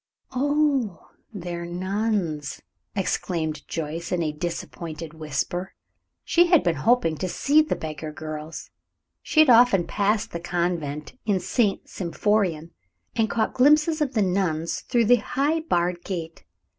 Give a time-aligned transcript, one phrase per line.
[0.33, 2.59] "Oh, they're nuns!"
[2.95, 5.75] exclaimed Joyce, in a disappointed whisper.
[6.23, 8.71] She had been hoping to see the beggar girls.
[9.21, 11.87] She had often passed the convent in St.
[11.87, 12.71] Symphorien,
[13.15, 16.45] and caught glimpses of the nuns, through the high barred gate.